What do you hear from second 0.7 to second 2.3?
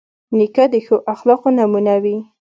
د ښو اخلاقو نمونه وي.